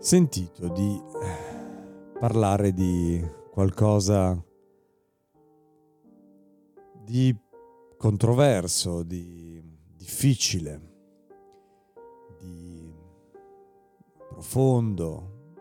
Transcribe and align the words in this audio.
sentito 0.00 0.68
di 0.68 0.98
parlare 2.18 2.72
di 2.72 3.22
qualcosa 3.50 4.42
di 7.04 7.36
controverso, 7.98 9.02
di 9.02 9.62
difficile, 9.94 10.80
di 12.38 12.90
profondo, 14.30 15.52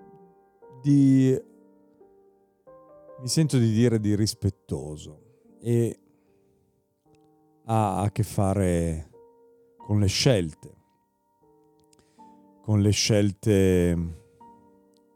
di 0.82 1.38
mi 3.20 3.28
sento 3.28 3.58
di 3.58 3.74
dire 3.74 4.00
di 4.00 4.16
rispettoso 4.16 5.50
e 5.60 6.00
ha 7.66 8.04
a 8.04 8.10
che 8.10 8.24
fare 8.24 9.10
con 9.76 10.00
le 10.00 10.08
scelte, 10.08 10.78
con 12.62 12.80
le 12.80 12.92
scelte 12.92 14.28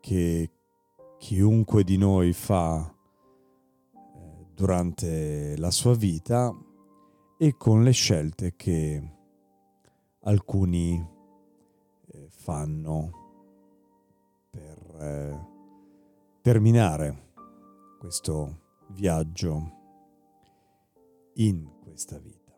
che 0.04 0.52
chiunque 1.18 1.86
di 1.86 1.96
noi 1.96 2.34
fa 2.34 2.94
eh, 3.94 4.48
durante 4.54 5.56
la 5.56 5.72
sua 5.72 5.96
vita 5.96 6.54
e 7.38 7.56
con 7.56 7.84
le 7.84 7.92
scelte 7.92 8.54
che 8.58 9.12
alcuni 10.24 11.02
eh, 12.12 12.28
fanno 12.28 13.12
per 14.50 14.78
eh, 15.00 15.48
terminare 16.42 17.32
questo 17.98 18.60
viaggio 18.90 19.72
in 21.36 21.80
questa 21.82 22.18
vita. 22.20 22.52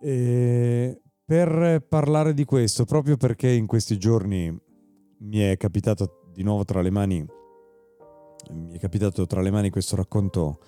E 0.00 0.98
per 1.22 1.84
parlare 1.86 2.32
di 2.32 2.46
questo, 2.46 2.86
proprio 2.86 3.18
perché 3.18 3.50
in 3.50 3.66
questi 3.66 3.98
giorni 3.98 4.68
mi 5.20 5.38
è 5.38 5.56
capitato 5.56 6.28
di 6.32 6.42
nuovo 6.42 6.64
tra 6.64 6.80
le 6.80 6.90
mani, 6.90 7.26
mi 8.50 8.74
è 8.74 8.78
capitato 8.78 9.26
tra 9.26 9.40
le 9.40 9.50
mani 9.50 9.70
questo 9.70 9.96
racconto 9.96 10.58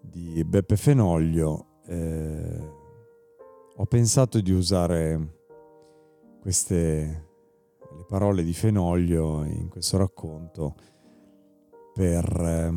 di 0.00 0.44
Beppe 0.44 0.76
Fenoglio, 0.76 1.80
eh, 1.86 2.70
ho 3.74 3.86
pensato 3.86 4.40
di 4.40 4.52
usare 4.52 5.40
queste 6.40 7.30
le 7.96 8.04
parole 8.06 8.42
di 8.42 8.52
Fenoglio 8.52 9.44
in 9.44 9.68
questo 9.68 9.98
racconto 9.98 10.74
per, 11.92 12.24
eh, 12.40 12.72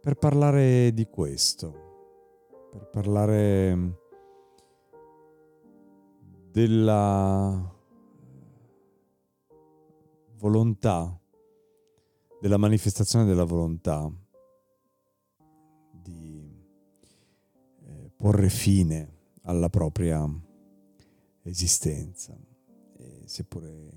per 0.00 0.14
parlare 0.14 0.92
di 0.92 1.06
questo, 1.06 2.68
per 2.70 2.88
parlare 2.90 3.96
della 6.50 7.77
volontà, 10.38 11.18
della 12.40 12.56
manifestazione 12.56 13.24
della 13.24 13.44
volontà 13.44 14.10
di 15.90 16.48
eh, 17.84 18.10
porre 18.16 18.48
fine 18.48 19.16
alla 19.42 19.68
propria 19.68 20.24
esistenza. 21.42 22.36
E 22.96 23.22
seppure 23.26 23.90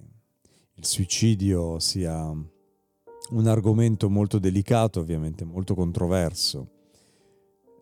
il 0.74 0.86
suicidio 0.86 1.78
sia 1.80 2.30
un 2.30 3.48
argomento 3.48 4.10
molto 4.10 4.40
delicato, 4.40 5.00
ovviamente 5.00 5.46
molto 5.46 5.76
controverso, 5.76 6.70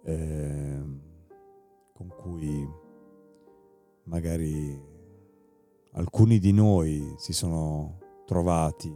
eh, 0.04 0.84
con 1.94 2.08
cui 2.08 2.68
magari 4.04 4.88
alcuni 5.94 6.40
di 6.40 6.52
noi 6.52 7.16
si 7.18 7.32
sono 7.34 8.08
trovati 8.30 8.96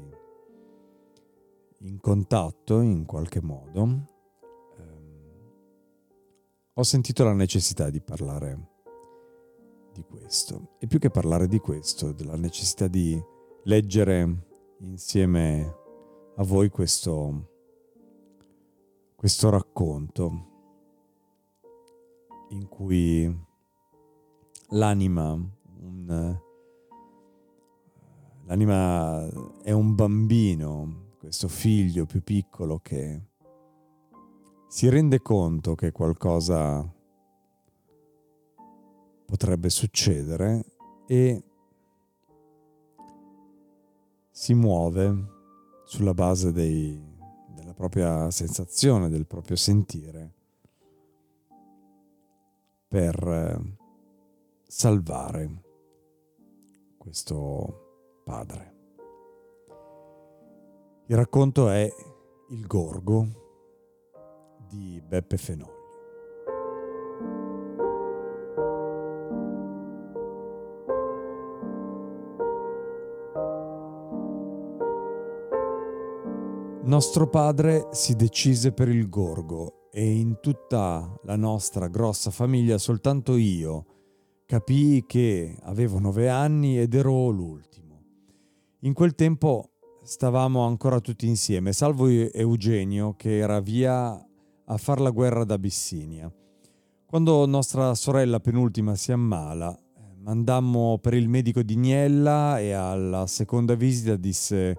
in 1.79 1.99
contatto 1.99 2.81
in 2.81 3.03
qualche 3.03 3.41
modo, 3.41 3.81
ehm, 4.77 5.51
ho 6.75 6.83
sentito 6.83 7.23
la 7.23 7.33
necessità 7.33 7.89
di 7.89 7.99
parlare 7.99 8.69
di 9.91 10.03
questo. 10.03 10.75
E 10.77 10.85
più 10.85 10.99
che 10.99 11.09
parlare 11.09 11.47
di 11.47 11.57
questo, 11.57 12.11
della 12.11 12.35
necessità 12.35 12.87
di 12.87 13.19
leggere 13.63 14.45
insieme 14.81 15.77
a 16.35 16.43
voi 16.43 16.69
questo, 16.69 17.49
questo 19.15 19.49
racconto 19.49 20.51
in 22.49 22.67
cui 22.69 23.35
l'anima, 24.69 25.31
un, 25.31 26.39
l'anima 28.53 29.27
è 29.63 29.71
un 29.71 29.95
bambino, 29.95 31.15
questo 31.17 31.47
figlio 31.47 32.05
più 32.05 32.21
piccolo 32.21 32.79
che 32.79 33.19
si 34.67 34.87
rende 34.89 35.23
conto 35.23 35.73
che 35.73 35.91
qualcosa 35.91 36.87
potrebbe 39.25 39.69
succedere 39.69 40.65
e 41.07 41.43
si 44.29 44.53
muove 44.53 45.31
sulla 45.85 46.13
base 46.13 46.51
dei, 46.51 47.01
della 47.55 47.73
propria 47.73 48.29
sensazione, 48.29 49.09
del 49.09 49.25
proprio 49.25 49.55
sentire 49.55 50.31
per 52.87 53.59
salvare 54.67 55.61
questo 56.97 57.82
padre. 58.23 58.71
Il 61.07 61.15
racconto 61.15 61.69
è 61.69 61.87
Il 62.49 62.65
Gorgo 62.65 63.27
di 64.67 65.01
Beppe 65.05 65.37
Fenoglio. 65.37 65.81
Nostro 76.85 77.29
padre 77.29 77.87
si 77.91 78.15
decise 78.15 78.71
per 78.73 78.89
il 78.89 79.07
gorgo 79.09 79.89
e 79.89 80.05
in 80.05 80.39
tutta 80.41 81.17
la 81.23 81.35
nostra 81.35 81.87
grossa 81.87 82.29
famiglia 82.29 82.77
soltanto 82.77 83.35
io, 83.37 83.85
capii 84.45 85.05
che 85.05 85.57
avevo 85.63 85.99
nove 85.99 86.29
anni 86.29 86.77
ed 86.77 86.93
ero 86.93 87.29
l'ultimo. 87.29 87.82
In 88.85 88.91
quel 88.91 89.15
tempo 89.15 89.69
stavamo 90.03 90.65
ancora 90.65 90.99
tutti 90.99 91.25
insieme, 91.25 91.71
salvo 91.71 92.09
Eugenio 92.09 93.13
che 93.15 93.37
era 93.37 93.61
via 93.61 94.11
a 94.11 94.77
far 94.77 94.99
la 94.99 95.09
guerra 95.09 95.45
d'Abissinia. 95.45 96.29
Quando 97.05 97.45
nostra 97.45 97.95
sorella 97.95 98.41
penultima 98.41 98.95
si 98.95 99.13
ammala, 99.13 99.73
mandammo 100.17 100.97
per 101.01 101.13
il 101.13 101.29
medico 101.29 101.61
di 101.61 101.77
Niella 101.77 102.59
e 102.59 102.73
alla 102.73 103.25
seconda 103.25 103.73
visita 103.75 104.17
disse 104.17 104.77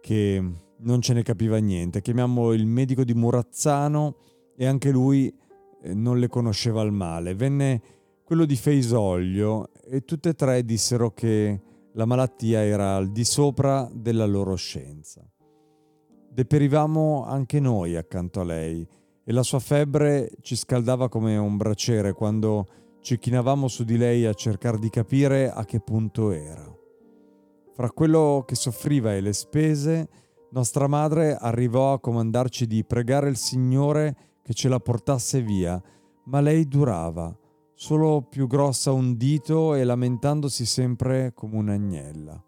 che 0.00 0.42
non 0.78 1.02
ce 1.02 1.12
ne 1.12 1.22
capiva 1.22 1.58
niente. 1.58 2.00
Chiamiammo 2.00 2.54
il 2.54 2.64
medico 2.64 3.04
di 3.04 3.12
Murazzano 3.12 4.16
e 4.56 4.64
anche 4.64 4.90
lui 4.90 5.30
eh, 5.82 5.92
non 5.92 6.18
le 6.18 6.28
conosceva 6.28 6.80
il 6.80 6.92
male. 6.92 7.34
Venne 7.34 7.82
quello 8.24 8.46
di 8.46 8.56
Feisoglio 8.56 9.68
e 9.84 10.06
tutte 10.06 10.30
e 10.30 10.34
tre 10.34 10.64
dissero 10.64 11.10
che 11.12 11.60
la 11.94 12.04
malattia 12.06 12.64
era 12.64 12.96
al 12.96 13.10
di 13.10 13.24
sopra 13.24 13.88
della 13.92 14.26
loro 14.26 14.54
scienza. 14.54 15.22
Deperivamo 16.30 17.24
anche 17.26 17.60
noi 17.60 17.96
accanto 17.96 18.40
a 18.40 18.44
lei 18.44 18.86
e 19.24 19.32
la 19.32 19.42
sua 19.42 19.58
febbre 19.58 20.30
ci 20.40 20.56
scaldava 20.56 21.08
come 21.08 21.36
un 21.36 21.56
braciere 21.56 22.12
quando 22.12 22.66
ci 23.00 23.18
chinavamo 23.18 23.68
su 23.68 23.84
di 23.84 23.96
lei 23.96 24.24
a 24.24 24.32
cercare 24.32 24.78
di 24.78 24.88
capire 24.88 25.50
a 25.50 25.64
che 25.64 25.80
punto 25.80 26.30
era. 26.30 26.72
Fra 27.74 27.90
quello 27.90 28.44
che 28.46 28.54
soffriva 28.54 29.14
e 29.14 29.20
le 29.20 29.32
spese, 29.32 30.08
nostra 30.50 30.86
madre 30.86 31.36
arrivò 31.36 31.92
a 31.92 32.00
comandarci 32.00 32.66
di 32.66 32.84
pregare 32.84 33.28
il 33.28 33.36
Signore 33.36 34.16
che 34.42 34.54
ce 34.54 34.68
la 34.68 34.80
portasse 34.80 35.42
via, 35.42 35.80
ma 36.24 36.40
lei 36.40 36.66
durava, 36.66 37.36
solo 37.82 38.22
più 38.22 38.46
grossa 38.46 38.92
un 38.92 39.16
dito 39.16 39.74
e 39.74 39.82
lamentandosi 39.82 40.64
sempre 40.64 41.32
come 41.34 41.56
un'agnella. 41.56 42.40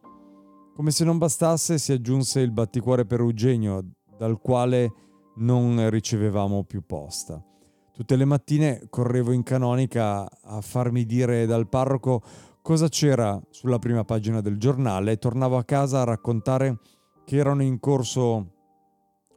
Come 0.77 0.93
se 0.93 1.03
non 1.03 1.19
bastasse 1.19 1.77
si 1.77 1.91
aggiunse 1.91 2.39
il 2.39 2.53
batticuore 2.53 3.05
per 3.05 3.19
Eugenio, 3.19 3.85
dal 4.17 4.39
quale 4.39 4.93
non 5.39 5.91
ricevevamo 5.91 6.63
più 6.63 6.87
posta. 6.87 7.45
Tutte 7.93 8.15
le 8.15 8.25
mattine 8.25 8.87
correvo 8.89 9.33
in 9.33 9.43
canonica 9.43 10.25
a 10.41 10.61
farmi 10.61 11.05
dire 11.05 11.47
dal 11.47 11.69
parroco 11.69 12.23
cosa 12.63 12.87
c'era 12.87 13.43
sulla 13.51 13.81
prima 13.81 14.05
pagina 14.05 14.41
del 14.41 14.57
giornale 14.57 15.11
e 15.11 15.19
tornavo 15.19 15.57
a 15.57 15.65
casa 15.65 16.03
a 16.03 16.05
raccontare 16.05 16.79
che 17.25 17.39
erano 17.39 17.65
in 17.65 17.81
corso 17.81 18.53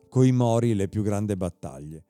coi 0.10 0.32
Mori 0.32 0.76
le 0.76 0.90
più 0.90 1.02
grandi 1.02 1.36
battaglie. 1.36 2.07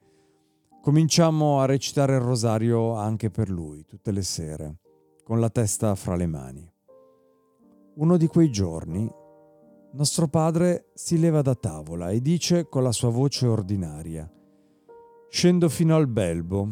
Cominciamo 0.88 1.60
a 1.60 1.66
recitare 1.66 2.13
il 2.13 2.22
rosario 2.22 2.94
anche 2.94 3.30
per 3.30 3.50
lui, 3.50 3.84
tutte 3.84 4.13
le 4.13 4.22
sere, 4.22 4.78
con 5.22 5.42
la 5.42 5.50
testa 5.50 5.94
fra 5.95 6.16
le 6.16 6.28
mani. 6.28 6.66
Uno 7.95 8.16
di 8.16 8.25
quei 8.28 8.50
giorni, 8.50 9.06
nostro 9.92 10.30
padre 10.30 10.92
si 10.94 11.19
leva 11.19 11.42
da 11.42 11.56
tavola 11.56 12.12
e 12.12 12.22
dice 12.22 12.69
con 12.69 12.84
la 12.84 12.94
sua 12.94 13.10
voce 13.10 13.48
ordinaria, 13.48 14.31
Scendo 15.28 15.68
fino 15.68 15.94
al 15.94 16.07
belbo 16.07 16.69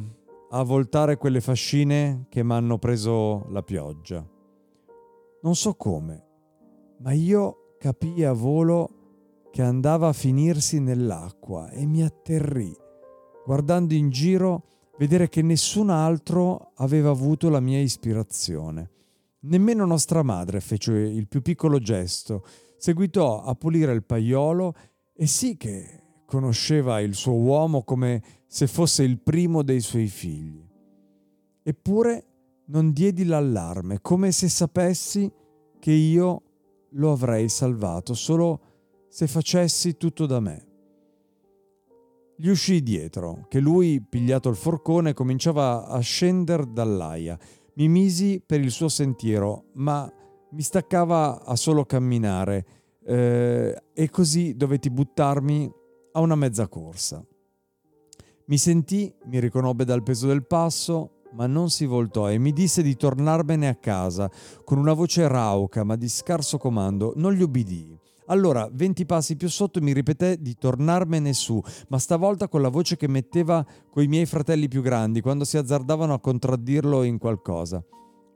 a 0.51 0.63
voltare 0.63 1.17
quelle 1.17 1.41
fascine 1.41 2.27
che 2.29 2.41
m'hanno 2.41 2.77
preso 2.77 3.47
la 3.49 3.63
pioggia. 3.63 4.25
Non 5.41 5.55
so 5.55 5.73
come, 5.73 6.25
ma 6.99 7.11
io 7.11 7.75
capii 7.77 8.23
a 8.23 8.31
volo 8.31 9.49
che 9.51 9.61
andava 9.61 10.07
a 10.07 10.13
finirsi 10.13 10.79
nell'acqua 10.79 11.69
e 11.69 11.85
mi 11.85 12.01
atterrì, 12.01 12.83
guardando 13.45 13.93
in 13.93 14.09
giro, 14.09 14.63
vedere 14.97 15.29
che 15.29 15.41
nessun 15.41 15.89
altro 15.89 16.71
aveva 16.75 17.11
avuto 17.11 17.49
la 17.49 17.59
mia 17.59 17.79
ispirazione. 17.79 18.91
Nemmeno 19.41 19.85
nostra 19.85 20.23
madre 20.23 20.59
fece 20.59 20.93
il 20.93 21.27
più 21.27 21.41
piccolo 21.41 21.79
gesto, 21.79 22.43
seguitò 22.77 23.43
a 23.43 23.53
pulire 23.53 23.93
il 23.93 24.03
paiolo 24.03 24.73
e 25.13 25.27
sì 25.27 25.55
che 25.57 26.01
conosceva 26.25 26.99
il 26.99 27.13
suo 27.13 27.33
uomo 27.33 27.83
come 27.83 28.21
se 28.47 28.65
fosse 28.67 29.03
il 29.03 29.19
primo 29.19 29.61
dei 29.61 29.81
suoi 29.81 30.07
figli. 30.07 30.67
Eppure 31.61 32.25
non 32.67 32.91
diedi 32.91 33.25
l'allarme, 33.25 34.01
come 34.01 34.31
se 34.31 34.49
sapessi 34.49 35.31
che 35.79 35.91
io 35.91 36.41
lo 36.91 37.11
avrei 37.11 37.47
salvato 37.47 38.15
solo 38.15 38.59
se 39.07 39.27
facessi 39.27 39.97
tutto 39.97 40.25
da 40.25 40.39
me. 40.39 40.74
Gli 42.37 42.49
uscii 42.49 42.83
dietro, 42.83 43.45
che 43.47 43.59
lui, 43.61 44.01
pigliato 44.01 44.49
il 44.49 44.57
forcone, 44.57 45.13
cominciava 45.13 45.87
a 45.87 45.99
scendere 45.99 46.65
dall'aia. 46.69 47.39
Mi 47.75 47.87
misi 47.87 48.43
per 48.45 48.59
il 48.59 48.71
suo 48.71 48.89
sentiero, 48.89 49.67
ma 49.75 50.11
mi 50.51 50.61
staccava 50.61 51.45
a 51.45 51.55
solo 51.55 51.85
camminare 51.85 52.65
eh, 53.05 53.83
e 53.93 54.09
così 54.09 54.55
dovetti 54.55 54.89
buttarmi 54.89 55.71
a 56.11 56.19
una 56.19 56.35
mezza 56.35 56.67
corsa. 56.67 57.25
Mi 58.47 58.57
sentì, 58.57 59.13
mi 59.27 59.39
riconobbe 59.39 59.85
dal 59.85 60.03
peso 60.03 60.27
del 60.27 60.45
passo, 60.45 61.21
ma 61.35 61.47
non 61.47 61.69
si 61.69 61.85
voltò 61.85 62.29
e 62.29 62.37
mi 62.37 62.51
disse 62.51 62.81
di 62.81 62.95
tornarmene 62.97 63.67
a 63.69 63.75
casa 63.75 64.29
con 64.63 64.77
una 64.77 64.93
voce 64.93 65.27
rauca 65.27 65.83
ma 65.83 65.95
di 65.95 66.09
scarso 66.09 66.57
comando. 66.57 67.13
Non 67.15 67.33
gli 67.33 67.41
ubbidii. 67.41 67.99
Allora, 68.27 68.67
venti 68.71 69.05
passi 69.05 69.35
più 69.35 69.49
sotto 69.49 69.79
mi 69.81 69.93
ripeté 69.93 70.41
di 70.41 70.55
tornarmene 70.55 71.31
su, 71.33 71.61
ma 71.89 71.99
stavolta 71.99 72.47
con 72.47 72.61
la 72.61 72.69
voce 72.69 72.97
che 72.97 73.07
metteva 73.07 73.63
coi 73.91 74.07
miei 74.07 74.25
fratelli 74.25 74.67
più 74.67 74.81
grandi 74.81 75.21
quando 75.21 75.43
si 75.43 75.57
azzardavano 75.57 76.13
a 76.13 76.19
contraddirlo 76.19 77.03
in 77.03 77.19
qualcosa. 77.19 77.83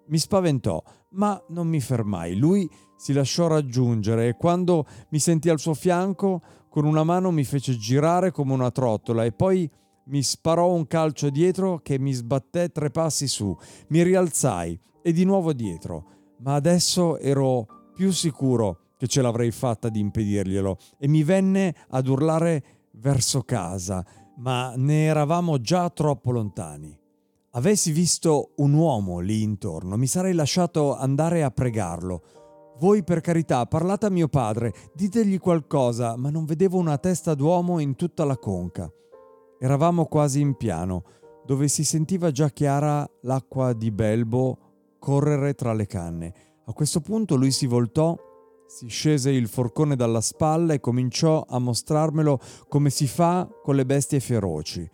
Mi 0.08 0.18
spaventò, 0.20 0.82
ma 1.12 1.42
non 1.50 1.68
mi 1.68 1.80
fermai. 1.80 2.36
Lui 2.36 2.70
si 2.98 3.14
lasciò 3.14 3.48
raggiungere 3.48 4.28
e 4.28 4.36
quando 4.36 4.86
mi 5.10 5.20
sentì 5.20 5.50
al 5.50 5.60
suo 5.60 5.74
fianco, 5.74 6.42
con 6.70 6.86
una 6.86 7.04
mano 7.04 7.32
mi 7.32 7.44
fece 7.44 7.76
girare 7.76 8.32
come 8.32 8.54
una 8.54 8.70
trottola 8.70 9.24
e 9.24 9.32
poi 9.32 9.70
mi 10.06 10.22
sparò 10.22 10.72
un 10.72 10.86
calcio 10.86 11.30
dietro 11.32 11.80
che 11.80 11.98
mi 11.98 12.14
sbatté 12.14 12.70
tre 12.70 12.92
passi 12.92 13.28
su. 13.28 13.56
Mi 13.88 14.04
rialzai 14.04 14.80
e 15.02 15.12
di 15.12 15.24
nuovo 15.24 15.52
dietro, 15.54 16.06
ma 16.42 16.54
adesso 16.54 17.18
ero 17.18 17.66
più 17.96 18.12
sicuro 18.12 18.89
che 19.00 19.08
ce 19.08 19.22
l'avrei 19.22 19.50
fatta 19.52 19.88
di 19.88 20.02
impedirglielo 20.02 20.78
e 20.98 21.08
mi 21.08 21.24
venne 21.24 21.74
ad 21.88 22.06
urlare 22.06 22.64
verso 22.96 23.44
casa, 23.44 24.06
ma 24.40 24.74
ne 24.76 25.06
eravamo 25.06 25.62
già 25.62 25.90
troppo 25.90 26.32
lontani. 26.32 27.00
Avessi 27.52 27.94
visto 27.94 28.52
un 28.58 28.74
uomo 28.74 29.20
lì 29.20 29.42
intorno, 29.42 29.96
mi 29.96 30.06
sarei 30.06 30.34
lasciato 30.34 30.98
andare 30.98 31.44
a 31.44 31.50
pregarlo. 31.50 32.24
Voi 32.80 33.06
per 33.06 33.22
carità 33.22 33.66
parlate 33.68 34.08
a 34.08 34.10
mio 34.10 34.28
padre, 34.28 34.74
ditegli 34.94 35.40
qualcosa, 35.40 36.18
ma 36.18 36.30
non 36.30 36.44
vedevo 36.44 36.78
una 36.78 36.98
testa 36.98 37.36
d'uomo 37.36 37.80
in 37.80 37.96
tutta 37.96 38.26
la 38.26 38.38
conca. 38.38 38.92
Eravamo 39.62 40.08
quasi 40.08 40.42
in 40.42 40.56
piano, 40.56 41.04
dove 41.46 41.70
si 41.70 41.86
sentiva 41.86 42.32
già 42.32 42.50
chiara 42.50 43.10
l'acqua 43.22 43.72
di 43.72 43.92
Belbo 43.92 44.58
correre 45.00 45.54
tra 45.54 45.72
le 45.72 45.86
canne. 45.88 46.34
A 46.66 46.74
questo 46.74 47.00
punto 47.00 47.38
lui 47.38 47.52
si 47.52 47.66
voltò, 47.66 48.28
si 48.70 48.86
scese 48.88 49.32
il 49.32 49.48
forcone 49.48 49.96
dalla 49.96 50.22
spalla 50.22 50.74
e 50.74 50.80
cominciò 50.80 51.44
a 51.50 51.58
mostrarmelo 51.58 52.40
come 52.68 52.92
si 52.92 53.08
fa 53.08 53.50
con 53.64 53.76
le 53.76 53.84
bestie 53.84 54.20
feroci. 54.20 54.88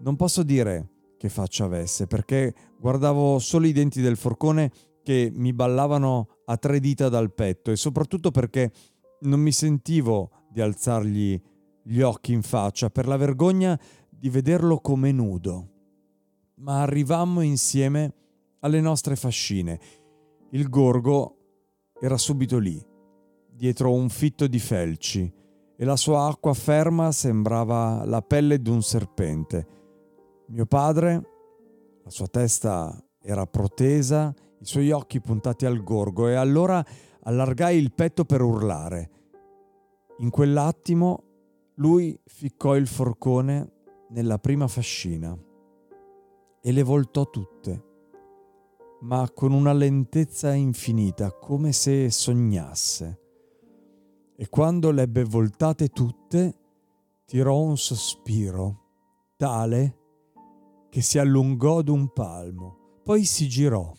Non 0.00 0.16
posso 0.16 0.42
dire 0.42 0.88
che 1.16 1.28
faccia 1.28 1.64
avesse, 1.64 2.08
perché 2.08 2.52
guardavo 2.80 3.38
solo 3.38 3.68
i 3.68 3.72
denti 3.72 4.00
del 4.00 4.16
forcone 4.16 4.72
che 5.04 5.30
mi 5.32 5.52
ballavano 5.52 6.40
a 6.46 6.56
tre 6.56 6.80
dita 6.80 7.08
dal 7.08 7.32
petto 7.32 7.70
e 7.70 7.76
soprattutto 7.76 8.32
perché 8.32 8.72
non 9.20 9.38
mi 9.38 9.52
sentivo 9.52 10.30
di 10.50 10.60
alzargli 10.60 11.40
gli 11.84 12.00
occhi 12.00 12.32
in 12.32 12.42
faccia 12.42 12.90
per 12.90 13.06
la 13.06 13.16
vergogna 13.16 13.78
di 14.10 14.30
vederlo 14.30 14.80
come 14.80 15.12
nudo. 15.12 15.68
Ma 16.56 16.82
arrivammo 16.82 17.40
insieme 17.40 18.14
alle 18.60 18.80
nostre 18.80 19.14
fascine. 19.14 19.78
Il 20.50 20.68
gorgo 20.68 21.36
era 22.00 22.18
subito 22.18 22.58
lì, 22.58 22.84
dietro 23.54 23.92
un 23.92 24.08
fitto 24.08 24.46
di 24.46 24.58
felci, 24.58 25.32
e 25.76 25.84
la 25.84 25.96
sua 25.96 26.26
acqua 26.26 26.54
ferma 26.54 27.12
sembrava 27.12 28.04
la 28.04 28.22
pelle 28.22 28.60
di 28.60 28.70
un 28.70 28.82
serpente. 28.82 29.66
Mio 30.48 30.66
padre, 30.66 31.28
la 32.04 32.10
sua 32.10 32.26
testa 32.26 32.96
era 33.20 33.46
protesa, 33.46 34.34
i 34.60 34.64
suoi 34.64 34.90
occhi 34.90 35.20
puntati 35.20 35.66
al 35.66 35.82
gorgo 35.82 36.28
e 36.28 36.34
allora 36.34 36.84
allargai 37.24 37.76
il 37.76 37.92
petto 37.92 38.24
per 38.24 38.42
urlare. 38.42 39.10
In 40.18 40.30
quell'attimo 40.30 41.24
lui 41.76 42.18
ficcò 42.24 42.76
il 42.76 42.86
forcone 42.86 43.72
nella 44.10 44.38
prima 44.38 44.68
fascina 44.68 45.36
e 46.60 46.70
le 46.72 46.82
voltò 46.82 47.28
tutte, 47.28 47.84
ma 49.00 49.28
con 49.34 49.52
una 49.52 49.72
lentezza 49.72 50.52
infinita, 50.52 51.32
come 51.32 51.72
se 51.72 52.08
sognasse. 52.10 53.21
E 54.42 54.48
quando 54.48 54.90
le 54.90 55.02
ebbe 55.02 55.22
voltate 55.22 55.90
tutte, 55.90 56.58
tirò 57.26 57.60
un 57.60 57.78
sospiro 57.78 59.34
tale 59.36 59.98
che 60.90 61.00
si 61.00 61.20
allungò 61.20 61.80
d'un 61.82 62.12
palmo, 62.12 62.98
poi 63.04 63.22
si 63.22 63.46
girò. 63.46 63.92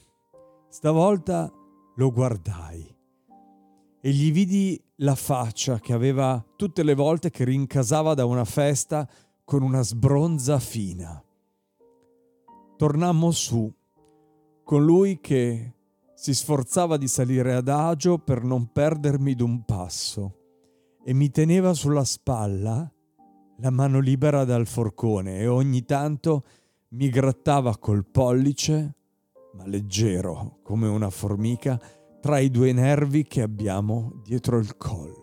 Stavolta 0.68 1.50
lo 1.96 2.12
guardai 2.12 2.94
e 4.02 4.12
gli 4.12 4.34
vidi 4.34 4.78
la 4.98 5.16
faccia 5.16 5.80
che 5.80 5.94
aveva 5.94 6.46
tutte 6.58 6.84
le 6.84 6.94
volte 6.94 7.30
che 7.30 7.46
rincasava 7.46 8.14
da 8.14 8.26
una 8.26 8.44
festa 8.44 9.08
con 9.46 9.62
una 9.62 9.82
sbronza 9.82 10.60
fina. 10.60 11.24
Tornammo 12.76 13.32
su, 13.32 13.74
con 14.66 14.84
lui 14.84 15.22
che 15.22 15.74
si 16.24 16.34
sforzava 16.34 16.96
di 16.96 17.10
salire 17.10 17.54
adagio 17.54 18.18
per 18.18 18.44
non 18.44 18.72
perdermi 18.72 19.36
d'un 19.36 19.66
passo 19.66 20.38
e 21.04 21.14
mi 21.14 21.30
teneva 21.30 21.74
sulla 21.74 22.06
spalla 22.06 22.90
la 23.58 23.70
mano 23.70 24.00
libera 24.00 24.46
dal 24.46 24.66
forcone 24.66 25.40
e 25.40 25.48
ogni 25.48 25.84
tanto 25.84 26.44
mi 26.92 27.10
grattava 27.10 27.76
col 27.76 28.06
pollice, 28.06 28.96
ma 29.56 29.68
leggero 29.68 30.60
come 30.64 30.88
una 30.88 31.10
formica, 31.10 31.78
tra 32.22 32.40
i 32.40 32.50
due 32.50 32.72
nervi 32.72 33.24
che 33.24 33.42
abbiamo 33.42 34.22
dietro 34.24 34.60
il 34.60 34.78
collo. 34.78 35.23